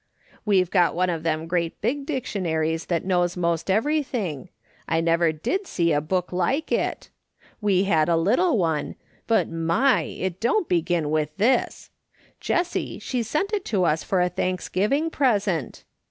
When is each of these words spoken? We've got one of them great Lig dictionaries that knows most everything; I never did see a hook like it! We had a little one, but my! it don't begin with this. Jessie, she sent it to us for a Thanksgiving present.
We've 0.45 0.71
got 0.71 0.95
one 0.95 1.11
of 1.11 1.21
them 1.21 1.45
great 1.45 1.75
Lig 1.83 2.07
dictionaries 2.07 2.87
that 2.87 3.05
knows 3.05 3.37
most 3.37 3.69
everything; 3.69 4.49
I 4.89 4.99
never 4.99 5.31
did 5.31 5.67
see 5.67 5.91
a 5.91 6.01
hook 6.01 6.33
like 6.33 6.71
it! 6.71 7.11
We 7.61 7.83
had 7.83 8.09
a 8.09 8.17
little 8.17 8.57
one, 8.57 8.95
but 9.27 9.47
my! 9.47 10.01
it 10.01 10.39
don't 10.39 10.67
begin 10.67 11.11
with 11.11 11.37
this. 11.37 11.91
Jessie, 12.39 12.97
she 12.97 13.21
sent 13.21 13.53
it 13.53 13.63
to 13.65 13.83
us 13.83 14.03
for 14.03 14.21
a 14.21 14.29
Thanksgiving 14.29 15.11
present. 15.11 15.83